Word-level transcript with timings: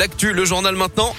L'actu, 0.00 0.32
le 0.32 0.44
journal 0.44 0.76
maintenant. 0.76 1.12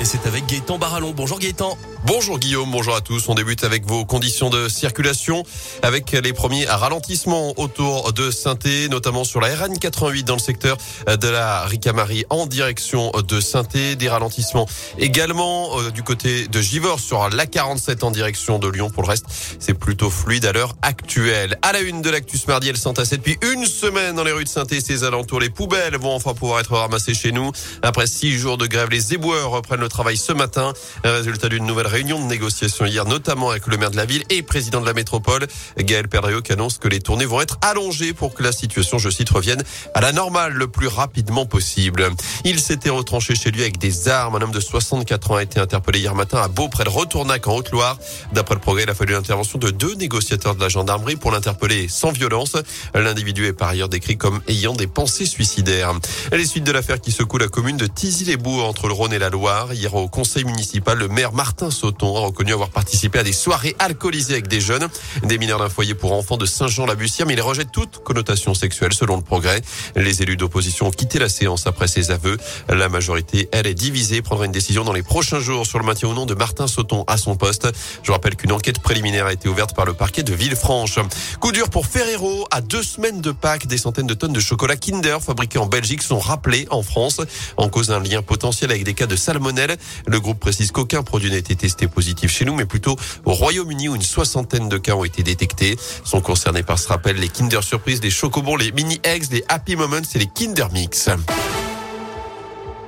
Et 0.00 0.06
c'est 0.06 0.26
avec 0.26 0.46
Gaëtan 0.46 0.78
Barallon. 0.78 1.12
Bonjour 1.14 1.38
Gaëtan. 1.38 1.76
Bonjour 2.06 2.38
Guillaume, 2.38 2.70
bonjour 2.70 2.94
à 2.94 3.00
tous. 3.00 3.30
On 3.30 3.34
débute 3.34 3.64
avec 3.64 3.86
vos 3.86 4.04
conditions 4.04 4.50
de 4.50 4.68
circulation 4.68 5.42
avec 5.80 6.12
les 6.12 6.34
premiers 6.34 6.66
ralentissements 6.66 7.54
autour 7.58 8.12
de 8.12 8.30
saint 8.30 8.58
notamment 8.90 9.24
sur 9.24 9.40
la 9.40 9.48
RN 9.48 9.78
88 9.78 10.24
dans 10.24 10.34
le 10.34 10.38
secteur 10.38 10.76
de 11.06 11.28
la 11.28 11.64
Ricamari 11.64 12.26
en 12.28 12.44
direction 12.44 13.10
de 13.26 13.40
saint 13.40 13.62
Des 13.72 14.08
ralentissements 14.10 14.68
également 14.98 15.80
euh, 15.80 15.90
du 15.90 16.02
côté 16.02 16.46
de 16.46 16.60
Givors 16.60 17.00
sur 17.00 17.30
la 17.30 17.46
47 17.46 18.04
en 18.04 18.10
direction 18.10 18.58
de 18.58 18.68
Lyon. 18.68 18.90
Pour 18.90 19.02
le 19.02 19.08
reste, 19.08 19.24
c'est 19.58 19.72
plutôt 19.72 20.10
fluide 20.10 20.44
à 20.44 20.52
l'heure 20.52 20.76
actuelle. 20.82 21.58
À 21.62 21.72
la 21.72 21.80
une 21.80 22.02
de 22.02 22.10
l'actus 22.10 22.46
mardi, 22.46 22.68
elle 22.68 22.76
s'entassait 22.76 23.16
depuis 23.16 23.38
une 23.50 23.64
semaine 23.64 24.14
dans 24.14 24.24
les 24.24 24.32
rues 24.32 24.44
de 24.44 24.48
saint 24.50 24.66
et 24.70 24.82
ses 24.82 25.04
alentours. 25.04 25.40
Les 25.40 25.48
poubelles 25.48 25.96
vont 25.96 26.14
enfin 26.14 26.34
pouvoir 26.34 26.60
être 26.60 26.76
ramassées 26.76 27.14
chez 27.14 27.32
nous. 27.32 27.50
Après 27.80 28.06
six 28.06 28.36
jours 28.38 28.58
de 28.58 28.66
grève, 28.66 28.90
les 28.90 29.14
éboueurs 29.14 29.48
reprennent 29.48 29.80
le 29.80 29.88
travail 29.88 30.18
ce 30.18 30.34
matin. 30.34 30.74
Résultat 31.02 31.48
d'une 31.48 31.64
nouvelle 31.64 31.93
réunion 31.94 32.20
de 32.20 32.26
négociation 32.28 32.86
hier, 32.86 33.04
notamment 33.04 33.50
avec 33.50 33.68
le 33.68 33.76
maire 33.76 33.92
de 33.92 33.96
la 33.96 34.04
ville 34.04 34.24
et 34.28 34.42
président 34.42 34.80
de 34.80 34.86
la 34.86 34.94
métropole, 34.94 35.46
Gaël 35.78 36.08
Perdriau, 36.08 36.42
qui 36.42 36.52
annonce 36.52 36.78
que 36.78 36.88
les 36.88 36.98
tournées 36.98 37.24
vont 37.24 37.40
être 37.40 37.56
allongées 37.62 38.12
pour 38.12 38.34
que 38.34 38.42
la 38.42 38.50
situation, 38.50 38.98
je 38.98 39.10
cite, 39.10 39.30
revienne 39.30 39.62
à 39.94 40.00
la 40.00 40.10
normale 40.10 40.54
le 40.54 40.66
plus 40.66 40.88
rapidement 40.88 41.46
possible. 41.46 42.10
Il 42.44 42.58
s'était 42.58 42.90
retranché 42.90 43.36
chez 43.36 43.52
lui 43.52 43.62
avec 43.62 43.78
des 43.78 44.08
armes. 44.08 44.34
Un 44.34 44.42
homme 44.42 44.50
de 44.50 44.58
64 44.58 45.30
ans 45.30 45.36
a 45.36 45.44
été 45.44 45.60
interpellé 45.60 46.00
hier 46.00 46.16
matin 46.16 46.42
à 46.42 46.48
Beau, 46.48 46.68
près 46.68 46.82
de 46.82 46.88
Retournac, 46.88 47.46
en 47.46 47.54
Haute-Loire. 47.54 47.96
D'après 48.32 48.56
le 48.56 48.60
progrès, 48.60 48.82
il 48.82 48.90
a 48.90 48.94
fallu 48.94 49.12
l'intervention 49.12 49.60
de 49.60 49.70
deux 49.70 49.94
négociateurs 49.94 50.56
de 50.56 50.60
la 50.60 50.68
gendarmerie 50.68 51.14
pour 51.14 51.30
l'interpeller 51.30 51.86
sans 51.86 52.10
violence. 52.10 52.56
L'individu 52.92 53.46
est 53.46 53.52
par 53.52 53.68
ailleurs 53.68 53.88
décrit 53.88 54.18
comme 54.18 54.40
ayant 54.48 54.74
des 54.74 54.88
pensées 54.88 55.26
suicidaires. 55.26 55.92
Les 56.32 56.44
suites 56.44 56.64
de 56.64 56.72
l'affaire 56.72 57.00
qui 57.00 57.12
secoue 57.12 57.38
la 57.38 57.46
commune 57.46 57.76
de 57.76 57.86
Tizy-les-Boues 57.86 58.62
entre 58.62 58.88
le 58.88 58.94
Rhône 58.94 59.12
et 59.12 59.20
la 59.20 59.30
Loire. 59.30 59.72
Hier 59.72 59.94
au 59.94 60.08
conseil 60.08 60.42
municipal, 60.42 60.98
le 60.98 61.06
maire 61.06 61.32
Martin 61.32 61.70
Sauton 61.84 62.16
a 62.16 62.20
reconnu 62.20 62.54
avoir 62.54 62.70
participé 62.70 63.18
à 63.18 63.22
des 63.22 63.34
soirées 63.34 63.76
alcoolisées 63.78 64.32
avec 64.32 64.48
des 64.48 64.62
jeunes, 64.62 64.88
des 65.22 65.36
mineurs 65.36 65.58
d'un 65.58 65.68
foyer 65.68 65.92
pour 65.92 66.12
enfants 66.12 66.38
de 66.38 66.46
Saint-Jean-la-Bussière, 66.46 67.26
mais 67.26 67.34
il 67.34 67.42
rejette 67.42 67.72
toute 67.72 68.02
connotation 68.02 68.54
sexuelle 68.54 68.94
selon 68.94 69.16
le 69.16 69.22
progrès. 69.22 69.60
Les 69.94 70.22
élus 70.22 70.38
d'opposition 70.38 70.86
ont 70.86 70.90
quitté 70.90 71.18
la 71.18 71.28
séance 71.28 71.66
après 71.66 71.86
ces 71.86 72.10
aveux. 72.10 72.38
La 72.70 72.88
majorité, 72.88 73.50
elle, 73.52 73.66
est 73.66 73.74
divisée, 73.74 74.22
prendra 74.22 74.46
une 74.46 74.52
décision 74.52 74.82
dans 74.82 74.94
les 74.94 75.02
prochains 75.02 75.40
jours 75.40 75.66
sur 75.66 75.78
le 75.78 75.84
maintien 75.84 76.08
ou 76.08 76.14
non 76.14 76.24
de 76.24 76.32
Martin 76.32 76.66
Sauton 76.68 77.04
à 77.06 77.18
son 77.18 77.36
poste. 77.36 77.68
Je 78.02 78.12
rappelle 78.12 78.36
qu'une 78.36 78.52
enquête 78.52 78.78
préliminaire 78.78 79.26
a 79.26 79.34
été 79.34 79.50
ouverte 79.50 79.76
par 79.76 79.84
le 79.84 79.92
parquet 79.92 80.22
de 80.22 80.32
Villefranche. 80.32 80.98
Coup 81.38 81.52
dur 81.52 81.68
pour 81.68 81.86
Ferrero. 81.86 82.46
À 82.50 82.62
deux 82.62 82.82
semaines 82.82 83.20
de 83.20 83.30
Pâques, 83.30 83.66
des 83.66 83.76
centaines 83.76 84.06
de 84.06 84.14
tonnes 84.14 84.32
de 84.32 84.40
chocolat 84.40 84.76
Kinder 84.76 85.18
fabriqués 85.20 85.58
en 85.58 85.66
Belgique 85.66 86.02
sont 86.02 86.18
rappelés 86.18 86.66
en 86.70 86.82
France 86.82 87.20
en 87.58 87.68
cause 87.68 87.88
d'un 87.88 88.00
lien 88.00 88.22
potentiel 88.22 88.70
avec 88.70 88.84
des 88.84 88.94
cas 88.94 89.06
de 89.06 89.16
salmonelle. 89.16 89.76
Le 90.06 90.18
groupe 90.18 90.40
précise 90.40 90.72
qu'aucun 90.72 91.02
produit 91.02 91.30
n'a 91.30 91.36
été 91.36 91.54
testé 91.54 91.73
positif 91.82 92.30
chez 92.30 92.44
nous, 92.44 92.54
mais 92.54 92.64
plutôt 92.64 92.96
au 93.24 93.32
Royaume-Uni 93.32 93.88
où 93.88 93.96
une 93.96 94.02
soixantaine 94.02 94.68
de 94.68 94.78
cas 94.78 94.94
ont 94.94 95.04
été 95.04 95.22
détectés. 95.22 95.76
Sont 96.04 96.20
concernés 96.20 96.62
par 96.62 96.78
ce 96.78 96.88
rappel 96.88 97.16
les 97.16 97.28
Kinder 97.28 97.62
Surprise, 97.62 98.00
les 98.02 98.10
Chocobons, 98.10 98.56
les 98.56 98.72
Mini 98.72 99.00
Eggs, 99.04 99.30
les 99.30 99.44
Happy 99.48 99.76
Moments 99.76 99.96
et 100.14 100.18
les 100.18 100.26
Kinder 100.26 100.68
Mix. 100.72 101.08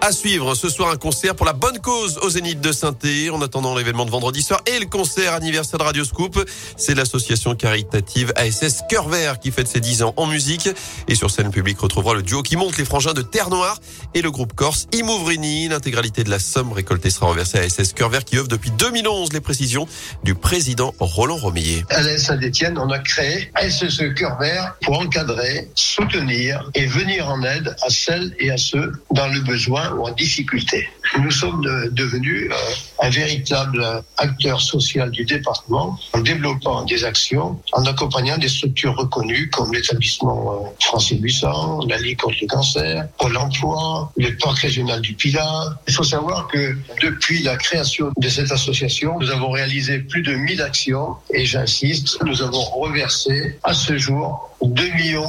À 0.07 0.13
suivre 0.13 0.55
ce 0.55 0.69
soir 0.69 0.91
un 0.91 0.97
concert 0.97 1.35
pour 1.35 1.47
la 1.47 1.53
bonne 1.53 1.81
cause 1.81 2.19
au 2.19 2.31
Zénith 2.31 2.61
de 2.61 2.71
saint 2.71 2.95
En 3.33 3.43
attendant 3.43 3.75
l'événement 3.75 4.05
de 4.05 4.11
vendredi 4.13 4.41
soir 4.41 4.61
et 4.65 4.79
le 4.79 4.87
concert 4.87 5.33
anniversaire 5.33 5.81
de 5.81 5.85
Radio 5.85 6.05
Scoop, 6.05 6.49
c'est 6.77 6.95
l'association 6.95 7.57
caritative 7.57 8.33
ASS 8.37 8.83
Cœur 8.89 9.09
Vert 9.09 9.41
qui 9.41 9.51
fête 9.51 9.67
ses 9.67 9.81
10 9.81 10.05
ans 10.05 10.15
en 10.17 10.27
musique. 10.27 10.69
Et 11.09 11.17
sur 11.17 11.29
scène 11.29 11.51
publique 11.51 11.81
retrouvera 11.81 12.15
le 12.15 12.23
duo 12.23 12.43
qui 12.43 12.55
monte 12.55 12.79
les 12.79 12.85
frangins 12.85 13.15
de 13.15 13.23
Terre 13.23 13.51
Noire 13.51 13.81
et 14.15 14.23
le 14.23 14.31
groupe 14.31 14.53
corse 14.53 14.87
Imouvrini. 14.93 15.67
L'intégralité 15.67 16.23
de 16.23 16.31
la 16.31 16.39
somme 16.39 16.73
récoltée 16.73 17.11
sera 17.11 17.27
reversée 17.27 17.59
à 17.59 17.63
ASS 17.63 17.93
Cœur 17.93 18.09
Vert 18.09 18.25
qui 18.25 18.39
œuvre 18.39 18.47
depuis 18.47 18.71
2011 18.71 19.33
les 19.33 19.41
précisions 19.41 19.89
du 20.23 20.37
président 20.37 20.95
Roland 21.01 21.35
Romillet. 21.35 21.85
À 21.91 22.17
Saint-Etienne, 22.17 22.79
on 22.79 22.91
a 22.91 23.01
créé 23.01 23.51
ASS 23.57 24.05
Cœur 24.15 24.39
Vert 24.39 24.77
pour 24.83 25.01
encadrer, 25.01 25.69
soutenir 25.75 26.71
et 26.77 26.87
venir 26.87 27.29
en 27.29 27.43
aide 27.43 27.75
à 27.83 27.91
celles 27.91 28.37
et 28.39 28.53
à 28.53 28.57
ceux 28.57 28.93
dans 29.11 29.27
le 29.27 29.41
besoin 29.41 29.96
en 30.05 30.11
difficulté. 30.13 30.89
Nous 31.19 31.31
sommes 31.31 31.63
devenus 31.91 32.51
euh, 32.51 32.55
un 33.01 33.11
véritable 33.11 34.03
acteur 34.19 34.61
social 34.61 35.11
du 35.11 35.25
département 35.25 35.99
en 36.13 36.21
développant 36.21 36.85
des 36.85 37.05
actions, 37.05 37.61
en 37.73 37.85
accompagnant 37.85 38.39
des 38.39 38.49
structures 38.49 38.97
reconnues 38.97 39.51
comme 39.51 39.73
l'établissement 39.73 40.53
euh, 40.53 40.69
français 40.81 41.17
Buisson, 41.17 41.81
la 41.89 41.99
Ligue 41.99 42.21
contre 42.21 42.37
le 42.41 42.47
cancer, 42.47 43.09
Pôle 43.19 43.37
emploi, 43.37 44.13
le 44.17 44.31
parc 44.37 44.59
régional 44.59 45.01
du 45.01 45.15
Pilat. 45.15 45.79
Il 45.89 45.95
faut 45.95 46.05
savoir 46.05 46.49
que 46.49 46.77
depuis 47.03 47.43
la 47.43 47.57
création 47.57 48.11
de 48.17 48.29
cette 48.29 48.53
association, 48.53 49.19
nous 49.21 49.31
avons 49.31 49.51
réalisé 49.51 49.99
plus 49.99 50.23
de 50.23 50.35
1000 50.35 50.63
actions 50.63 51.17
et 51.33 51.45
j'insiste, 51.45 52.19
nous 52.25 52.43
avons 52.43 52.63
reversé 52.63 53.59
à 53.63 53.75
ce 53.75 53.99
jour 53.99 54.51
2 54.63 54.83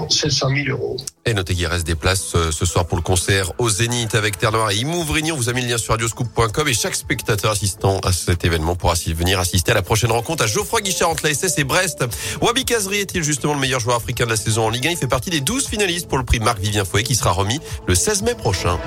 700 0.10 0.50
000 0.66 0.70
euros. 0.70 0.98
Et 1.26 1.34
notez 1.34 1.54
reste 1.68 1.86
des 1.86 1.96
euh, 2.36 2.52
ce 2.52 2.66
soir 2.66 2.86
pour 2.86 2.98
le 2.98 3.04
concert 3.04 3.52
au 3.58 3.70
Zénith 3.70 4.16
avec 4.16 4.38
Terre 4.38 4.52
Noire 4.52 4.72
et 4.72 4.84
vous 4.84 5.50
a 5.50 5.54
mis 5.54 5.62
le 5.62 5.68
lien 5.68 5.78
sur 5.78 5.92
radioscoop.com 5.94 6.68
et 6.68 6.74
chaque 6.74 6.96
spectateur 6.96 7.56
à 8.04 8.12
cet 8.12 8.46
événement 8.46 8.76
pourra 8.76 8.94
venir 9.08 9.40
assister 9.40 9.72
à 9.72 9.76
la 9.76 9.82
prochaine 9.82 10.12
rencontre 10.12 10.44
à 10.44 10.48
Geoffroy 10.48 10.82
Guichard 10.82 11.10
entre 11.10 11.26
la 11.26 11.34
SS 11.34 11.58
et 11.58 11.64
Brest. 11.64 12.06
Wabi 12.42 12.66
Kazri 12.66 13.00
est-il 13.00 13.24
justement 13.24 13.54
le 13.54 13.60
meilleur 13.60 13.80
joueur 13.80 13.98
africain 13.98 14.26
de 14.26 14.32
la 14.32 14.36
saison 14.36 14.66
en 14.66 14.70
Ligue 14.70 14.88
1 14.88 14.92
Il 14.92 14.98
fait 14.98 15.08
partie 15.08 15.30
des 15.30 15.42
12 15.42 15.68
finalistes 15.68 16.08
pour 16.08 16.18
le 16.18 16.24
prix 16.24 16.40
Marc-Vivien 16.40 16.86
Fouet 16.86 17.04
qui 17.04 17.16
sera 17.16 17.32
remis 17.32 17.60
le 17.88 17.96
16 17.96 18.24
mai 18.24 18.36
prochain. 18.36 18.80